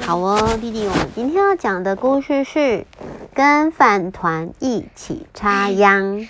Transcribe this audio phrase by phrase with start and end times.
[0.00, 2.86] 好哦，弟弟，我们今天要讲的故事是
[3.34, 6.28] 跟饭团一起插秧。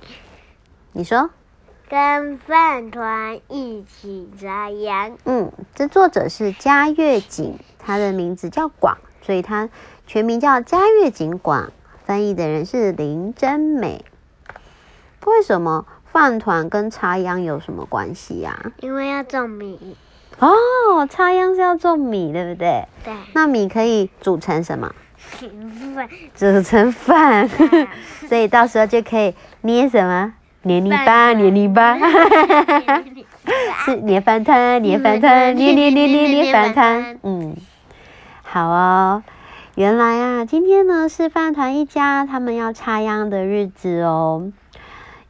[0.92, 1.30] 你说？
[1.88, 5.16] 跟饭团一起插秧。
[5.24, 9.70] 嗯，这作者是嘉月景，他的名字叫广，所以他
[10.06, 11.72] 全名叫嘉月景广。
[12.04, 14.04] 翻译的人是林真美。
[15.24, 18.72] 为什么饭团跟插秧有什么关系呀？
[18.80, 19.96] 因为要种米。
[20.40, 22.86] 哦，插秧是要种米，对不对？
[23.04, 23.12] 对。
[23.32, 24.94] 那米可以煮成什么？
[25.94, 26.08] 饭。
[26.34, 27.48] 煮成饭。
[28.28, 30.34] 所以到时候就可以捏什么？
[30.62, 31.96] 捏泥巴，捏泥巴。
[33.84, 37.18] 是捏饭团，捏饭团，捏捏捏捏捏饭团。
[37.22, 37.56] 嗯，
[38.42, 39.22] 好哦。
[39.76, 44.52] 原来啊，今天呢是饭团一家他们要插秧的日子哦。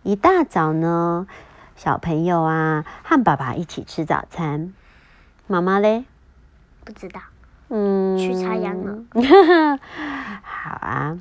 [0.03, 1.27] 一大早呢，
[1.77, 4.73] 小朋友啊和爸爸一起吃早餐。
[5.49, 6.05] 妈妈嘞？
[6.85, 7.21] 不知道。
[7.71, 8.99] 嗯，去插秧了。
[10.43, 11.19] 好啊，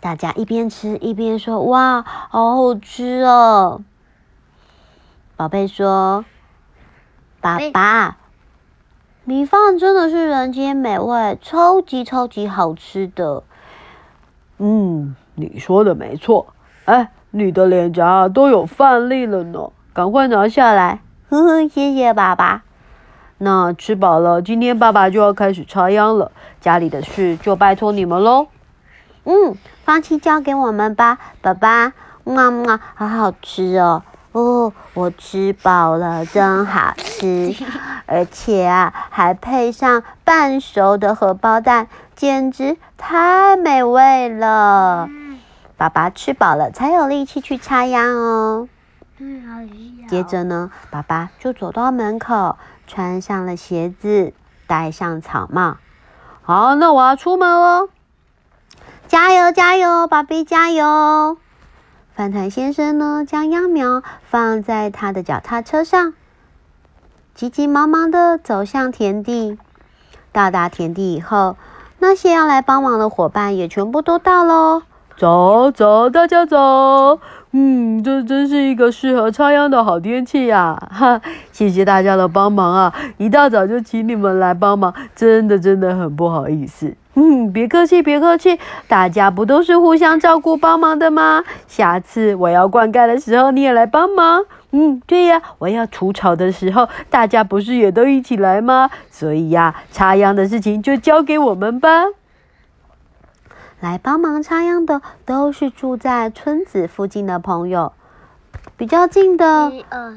[0.00, 3.82] 大家一边吃一边说：“哇，好好吃哦！”
[5.36, 6.24] 宝贝说
[7.40, 8.16] ：“爸爸，
[9.24, 13.44] 米饭真的是人间美味，超级超级好吃的。”
[14.56, 16.54] 嗯，你说的没错。
[16.86, 21.00] 哎，你的脸颊都有饭粒了呢，赶快拿下来。
[21.28, 22.64] 呵呵，谢谢爸爸。
[23.38, 26.30] 那吃饱了，今天爸爸就要开始插秧了，
[26.60, 28.48] 家里的事就拜托你们喽。
[29.24, 31.92] 嗯，放弃交给我们吧，爸爸。
[32.24, 34.04] 妈妈，好好吃哦！
[34.30, 37.52] 哦，我吃饱了，真好吃，
[38.06, 45.08] 而且啊，还配上半熟的荷包蛋，简直太美味了。
[45.76, 48.68] 爸爸吃饱了，才有力气去插秧哦。
[49.18, 52.56] 嗯，好接着呢，爸爸就走到门口。
[52.92, 54.34] 穿上了鞋子，
[54.66, 55.78] 戴上草帽。
[56.42, 57.88] 好，那我要出门哦。
[59.08, 61.38] 加油，加油，宝贝，加油！
[62.14, 66.12] 饭团先生呢，将秧苗放在他的脚踏车上，
[67.34, 69.56] 急急忙忙的走向田地。
[70.30, 71.56] 到达田地以后，
[71.98, 74.82] 那些要来帮忙的伙伴也全部都到喽。
[75.22, 77.20] 走走，大家走。
[77.52, 80.76] 嗯，这真是一个适合插秧的好天气呀！
[80.90, 81.20] 哈，
[81.52, 82.92] 谢谢大家的帮忙啊！
[83.18, 86.96] 一大早就请你们来帮忙，真的真的很不好意思。
[87.14, 91.44] 嗯，别客气，别客气，大家不都是互相照顾帮忙的吗？
[91.68, 94.44] 下次我要灌溉的时候，你也来帮忙。
[94.72, 98.90] 嗯，对呀，我要除草的时候，大家不是也都一起来吗？
[99.08, 102.06] 所以呀，插秧的事情就交给我们吧。
[103.82, 107.92] 来帮忙插秧的都是住在村子附近的朋友，
[108.76, 109.72] 比较近的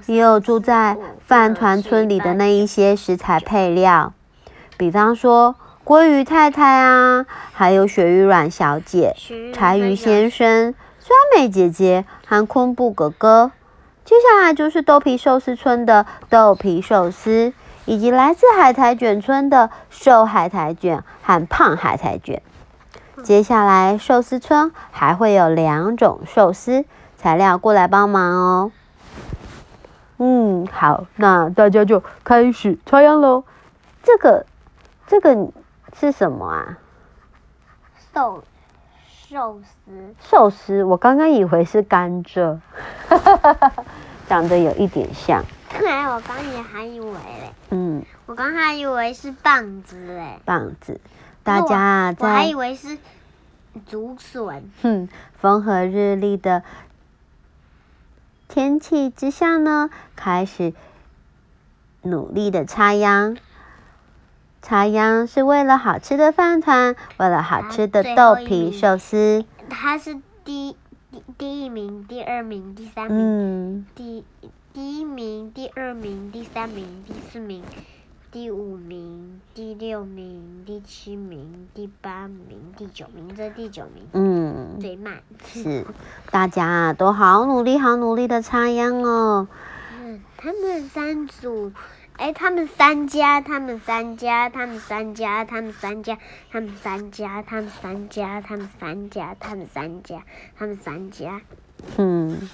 [0.05, 0.95] 也有住在
[1.25, 4.13] 饭团村里的那一些食材配料，
[4.77, 9.15] 比方说鲑鱼太太啊，还有鳕鱼卵小姐、
[9.51, 13.51] 柴鱼先生、酸梅姐姐和昆布哥哥。
[14.03, 17.51] 接下来就是豆皮寿司村的豆皮寿司，
[17.85, 22.43] 以及来自海苔卷村的瘦海苔卷和胖海苔卷。
[23.25, 26.85] 接下来，寿司村还会有两种寿司
[27.17, 28.71] 材料过来帮忙哦。
[30.19, 33.43] 嗯，好，那大家就开始插秧喽。
[34.03, 34.45] 这个，
[35.07, 35.35] 这个
[35.99, 36.77] 是什么啊？
[38.13, 38.43] 寿
[39.27, 40.15] 寿司。
[40.19, 42.59] 寿司，我刚刚以为是甘蔗，
[44.29, 45.43] 长得有一点像。
[45.79, 47.53] 对，我刚也还以为嘞。
[47.71, 48.05] 嗯。
[48.27, 50.39] 我刚还以为是棒子嘞。
[50.45, 51.01] 棒子。
[51.45, 52.97] 大家在，我还以为是
[53.85, 54.67] 竹笋。
[54.81, 55.07] 哼，
[55.37, 56.63] 风和日丽的
[58.47, 60.73] 天气之下呢，开始
[62.01, 63.37] 努力的插秧。
[64.63, 69.45] 插秧是为了好吃的饭团，为了好吃的豆皮寿司。
[69.69, 70.75] 他是第
[71.11, 73.17] 第第一名，第二名，第三名。
[73.19, 73.85] 嗯。
[73.93, 74.25] 第
[74.73, 77.61] 第一名，第二名，第三名，第四名。
[78.35, 85.21] 第五名、第六名、第七名、第八名、第九名，这第九名，嗯，最慢。
[85.45, 85.85] 是，
[86.31, 89.47] 大家啊都好努力、好努力的插秧哦。
[89.93, 91.71] 嗯，他们三组，
[92.17, 96.19] 哎，他们三家，他们三家，他们三家，他们三家，
[96.51, 100.23] 他们三家，他们三家，他们三家，他们三家，
[100.57, 101.41] 他们三家。
[101.95, 102.49] 嗯。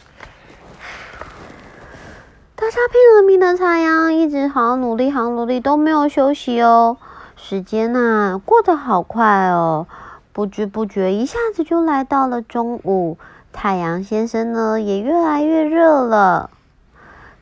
[2.62, 6.96] 大家拼了命的插秧，一直好努力，好努力，都没有休息哦。
[7.36, 9.88] 时间呐，过得好快哦，
[10.32, 13.18] 不知不觉一下子就来到了中午。
[13.52, 16.52] 太阳先生呢，也越来越热了。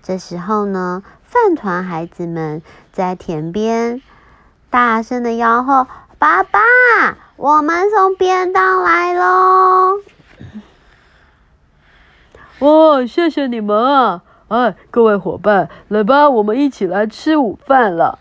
[0.02, 2.62] 这时候呢，饭团孩子们
[2.94, 4.02] 在田边
[4.70, 5.86] 大声的吆喝
[6.18, 6.62] ：“爸爸，
[7.36, 9.96] 我们送便当来喽！”
[12.60, 14.22] 哇，谢谢你们啊！
[14.50, 18.18] 哎，各位伙伴，来吧，我们一起来吃午饭了。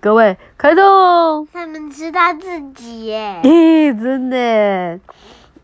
[0.00, 1.48] 各位，开动！
[1.52, 3.40] 他们吃他自己耶！
[3.42, 5.00] 咦，真的？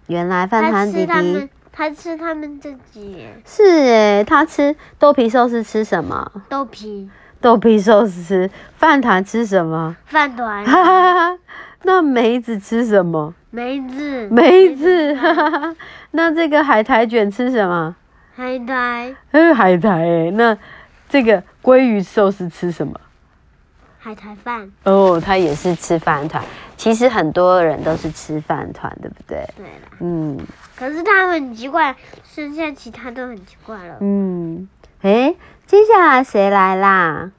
[0.09, 3.29] 原来饭团弟弟他吃他们自己。
[3.45, 6.33] 是诶，他吃豆皮寿司吃什么？
[6.49, 7.09] 豆皮。
[7.41, 8.51] 豆皮寿司。
[8.77, 9.97] 饭团吃什么？
[10.07, 10.65] 饭团。
[10.65, 11.39] 哈哈哈！
[11.85, 13.33] 那梅子吃什么？
[13.51, 14.27] 梅子。
[14.29, 15.15] 梅子。
[15.15, 15.77] 哈哈哈！
[16.11, 17.95] 那这个海苔卷吃什么？
[18.41, 20.57] 海苔，嗯，海苔哎，那
[21.11, 22.99] 这个鲑鱼寿司吃什么？
[23.99, 24.73] 海苔饭。
[24.85, 26.43] 哦，他也是吃饭团。
[26.75, 29.47] 其实很多人都是吃饭团，对不对？
[29.59, 29.91] 对啦。
[29.99, 30.39] 嗯。
[30.75, 31.95] 可是他们很奇怪，
[32.25, 33.99] 剩下其他都很奇怪了。
[34.01, 34.67] 嗯。
[35.03, 35.35] 哎，
[35.67, 37.31] 接下来谁来啦？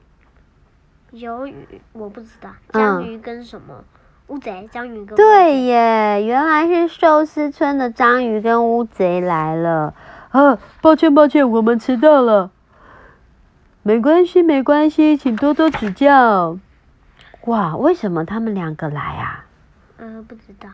[1.12, 2.50] 鱿鱼，我不知道。
[2.72, 3.82] 章鱼跟什么？
[4.28, 4.68] 乌贼？
[4.70, 5.16] 章鱼跟。
[5.16, 9.92] 对耶，原来是寿司村的章鱼跟乌贼来了。
[10.32, 12.50] 啊，抱歉抱歉，我们迟到了。
[13.82, 16.58] 没关系没关系，请多多指教。
[17.44, 19.44] 哇，为什么他们两个来啊？
[19.98, 20.70] 呃，不知道。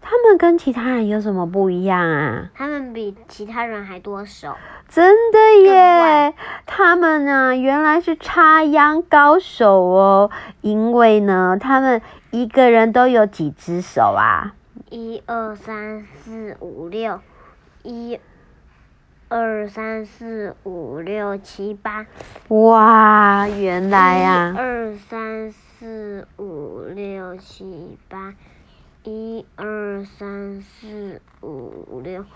[0.00, 2.50] 他们跟其他人有什么不一样啊？
[2.54, 4.56] 他们比其他人还多手。
[4.88, 5.38] 真的
[5.70, 6.34] 耶！
[6.66, 10.30] 他们呢，原来是插秧高手哦。
[10.62, 14.54] 因为呢，他们一个人都有几只手啊？
[14.88, 17.20] 一二三四五六，
[17.84, 18.18] 一。
[19.30, 22.04] 二三四五六七八，
[22.48, 24.52] 哇，原来呀！
[24.58, 28.34] 二三四五六七八，
[29.04, 32.26] 一二三四五六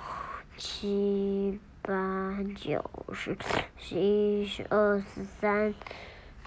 [0.57, 3.37] 七八九十，
[3.77, 5.75] 十一十二十三，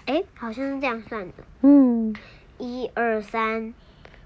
[0.06, 1.34] 哎，好像是这样算的。
[1.60, 2.16] 嗯，
[2.56, 3.74] 一二三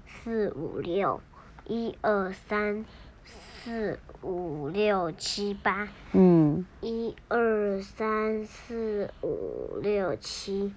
[0.07, 1.19] 四五六，
[1.65, 2.85] 一二三。
[3.25, 10.73] 四五六七八，嗯，一二三四五六七，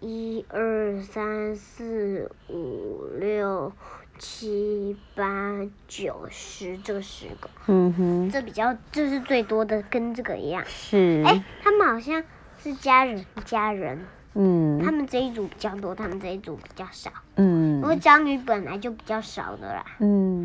[0.00, 3.72] 一二三四五六
[4.18, 10.62] 七八九十，这个十个，嗯哼，这比较这是最多的，跟这个一样。
[10.66, 12.22] 是，哎，他们好像
[12.58, 14.04] 是家人，家人，
[14.34, 20.43] 嗯，他们这一组比较多，他们这一组比较少，嗯，因为章鱼本来就比较少的啦，嗯。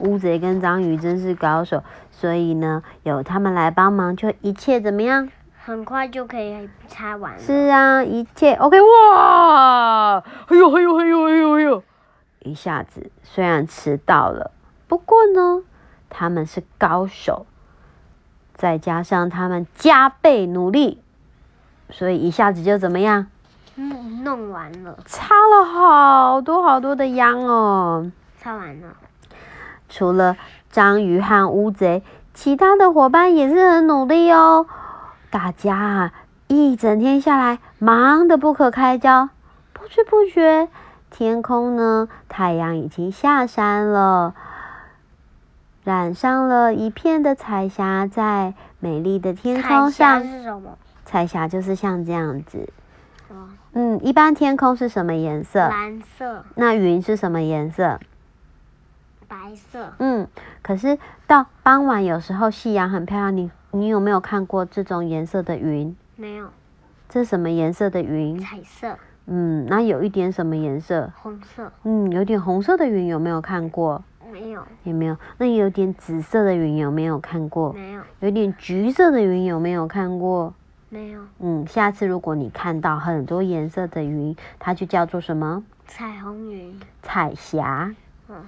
[0.00, 5.28] 乌贼跟章鱼真是高手，所以呢，有他们来帮忙，就一切怎么样？
[5.64, 7.38] 很快就可以拆完了。
[7.38, 10.22] 是啊，一切 OK 哇！
[10.46, 11.82] 哎呦哎呦哎呦哎呦哎呦！
[12.40, 14.52] 一下子虽然迟到了，
[14.86, 15.62] 不过呢，
[16.08, 17.44] 他们是高手，
[18.54, 21.02] 再加上他们加倍努力，
[21.90, 23.26] 所以一下子就怎么样？
[23.76, 24.98] 嗯，弄完了。
[25.04, 28.10] 擦了好多好多的秧哦。
[28.38, 28.96] 擦完了。
[29.88, 30.36] 除了
[30.70, 32.02] 章鱼和乌贼，
[32.34, 34.66] 其他的伙伴也是很努力哦。
[35.30, 36.12] 大家啊，
[36.46, 39.30] 一整天下来忙得不可开交。
[39.72, 40.68] 不知不觉，
[41.10, 44.34] 天空呢，太阳已经下山了，
[45.84, 50.20] 染上了一片的彩霞，在美丽的天空上。
[50.20, 50.78] 彩霞是什么？
[51.04, 52.68] 彩霞就是像这样子。
[53.72, 55.60] 嗯，一般天空是什么颜色？
[55.68, 56.44] 蓝色。
[56.56, 58.00] 那云是什么颜色？
[59.28, 60.26] 白色，嗯，
[60.62, 65.94] 可是到傍晚有时候夕阳很漂亮，你你有没有看过这种颜色的云？
[66.16, 66.48] 没有。
[67.08, 68.38] 这什么颜色的云？
[68.38, 68.96] 彩色。
[69.26, 71.12] 嗯，那有一点什么颜色？
[71.20, 71.70] 红色。
[71.84, 74.02] 嗯，有点红色的云有没有看过？
[74.32, 74.62] 没有。
[74.84, 75.16] 也没有。
[75.36, 77.72] 那有点紫色的云有没有看过？
[77.74, 78.02] 没有。
[78.20, 80.54] 有点橘色的云有没有看过？
[80.88, 81.20] 没有。
[81.38, 85.62] 嗯，下次如果你看到很多颜色的云，它就叫做什么？
[85.86, 86.80] 彩虹云。
[87.02, 87.94] 彩霞。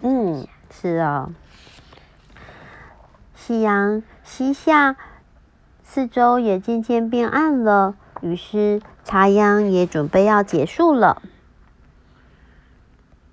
[0.03, 0.47] 嗯。
[0.73, 1.31] 是哦，
[3.35, 4.95] 夕阳西下，
[5.83, 7.97] 四周也渐渐变暗了。
[8.21, 11.21] 于是插秧也准备要结束了。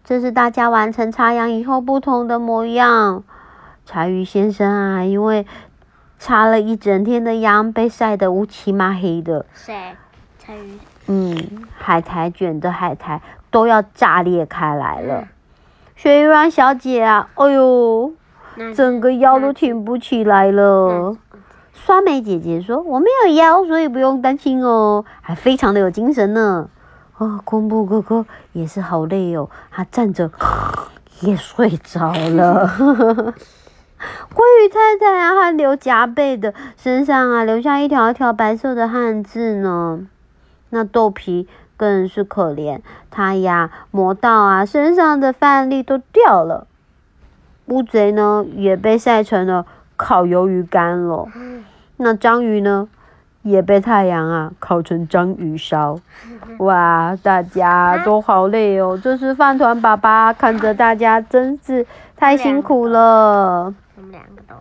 [0.04, 3.24] 这是大家完成插秧以后不同的模样。
[3.86, 5.46] 柴鱼先生啊，因为
[6.18, 9.46] 插了一整天的秧，被晒得乌漆嘛黑的。
[9.54, 9.96] 谁？
[10.39, 10.80] 柴鱼。
[11.06, 15.27] 嗯，海苔卷的海苔都要炸裂开来了。
[15.98, 18.13] 雪玉兰小姐啊，哎呦，
[18.75, 21.18] 整个腰都挺不起来了。
[21.74, 26.70] 酸梅姐姐说：“我没有腰，所以不用担心哦，还非常的有精神呢。”
[27.18, 30.30] 啊，公布哥哥也是好累哦，他站着
[31.22, 32.68] 也睡着了。
[33.98, 40.01] 鲑鱼太太啊，汗流浃背的，身上啊留下一条一条白色的汗渍呢。
[40.70, 46.67] 那豆皮更是可怜，他呀磨到啊身上的饭粒都掉了。
[47.67, 49.65] 乌贼呢也被晒成了
[49.96, 51.29] 烤鱿鱼干了。
[51.96, 52.89] 那章鱼呢？
[53.43, 55.98] 也被太阳啊烤成章鱼烧，
[56.57, 57.15] 哇！
[57.24, 59.00] 大家都好累哦。
[59.01, 61.86] 这是饭团爸爸看着大家，真是
[62.17, 63.74] 太辛苦了。
[63.96, 64.55] 我们两个都，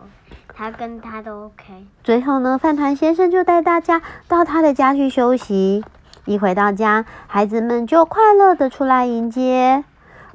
[0.55, 1.85] 他跟他都 OK。
[2.05, 5.85] 最后呢，饭团先生就带大家到他的家去休息。
[6.27, 9.85] 一回到家，孩子们就快乐的出来迎接。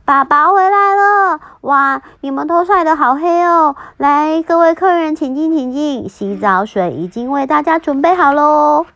[0.04, 1.40] 爸爸回来了！
[1.62, 3.76] 哇，你们都晒得好黑哦！
[3.98, 8.88] 来，各位客人，请进，请进，洗澡水已经为大家准备好喽！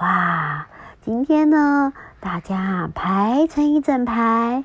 [0.00, 0.66] 哇，
[1.04, 4.64] 今天呢，大家排成一整排。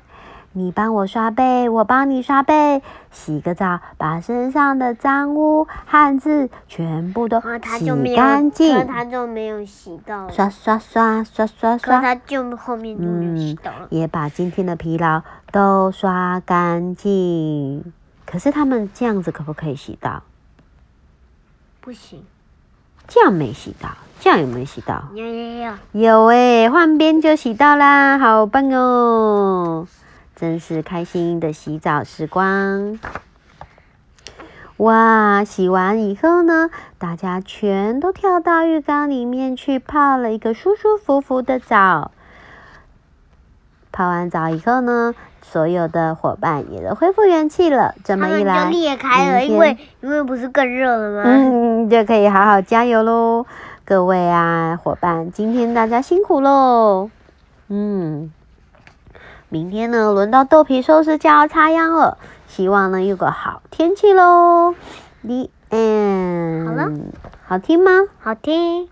[0.54, 7.40] 你帮我刷背，我帮你刷背，洗个澡，把身上的脏污、汗渍全部都
[7.78, 8.86] 洗干净。
[8.86, 10.28] 他就没有洗到。
[10.28, 12.00] 刷刷刷刷刷刷。
[12.02, 13.86] 他就后面就没有洗到了。
[13.88, 17.92] 也把今天的疲劳都刷干净。
[18.26, 20.22] 可是他们这样子可不可以洗到？
[21.80, 22.22] 不行。
[23.08, 23.88] 这样没洗到，
[24.20, 25.02] 这样有没有洗到？
[25.14, 25.72] 有有有。
[25.92, 29.86] 有诶，换边就洗到啦，好棒哦！
[30.42, 32.98] 真是开心的洗澡时光！
[34.78, 36.68] 哇，洗完以后呢，
[36.98, 42.10] 大家全都跳到浴缸里面去泡了一个舒舒服服的澡。
[43.92, 47.94] 泡完澡以后呢，所有的伙伴也都恢复元气了。
[48.02, 51.22] 这么一来，就裂开了，因为因为不是更热了吗？
[51.24, 53.46] 嗯，就可以好好加油喽！
[53.84, 57.10] 各位啊，伙伴，今天大家辛苦喽！
[57.68, 58.32] 嗯。
[59.52, 62.16] 明天呢，轮到豆皮收拾家插秧了，
[62.48, 64.74] 希望呢有个好天气喽。
[65.22, 66.66] The end。
[66.66, 66.90] 好了，
[67.44, 67.90] 好听吗？
[68.18, 68.88] 好听。